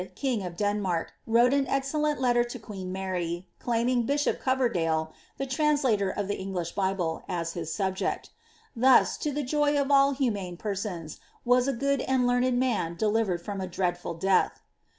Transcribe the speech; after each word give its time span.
king 0.15 0.41
of 0.43 0.57
Denmark, 0.57 1.13
wrote 1.27 1.53
an 1.53 1.67
exeeOest 1.67 2.17
letter 2.19 2.43
to 2.43 2.57
queen 2.57 2.91
Mary, 2.91 3.45
claiming 3.59 4.01
bishop 4.07 4.43
Goverdale, 4.43 5.13
the 5.37 5.45
translator 5.45 6.09
of 6.09 6.25
tbe 6.27 6.39
English 6.39 6.71
Bible, 6.71 7.21
as 7.29 7.53
his 7.53 7.71
subject 7.71 8.31
Thus, 8.75 9.15
to 9.17 9.31
the 9.31 9.43
joy 9.43 9.79
of 9.79 9.91
all 9.91 10.13
humane 10.13 10.57
penoai, 10.57 11.19
was 11.45 11.67
a 11.67 11.73
good 11.73 12.01
and 12.01 12.25
learned 12.25 12.57
man 12.57 12.95
delivered 12.95 13.43
from 13.43 13.61
a 13.61 13.67
dreadful 13.67 14.15
death. 14.15 14.61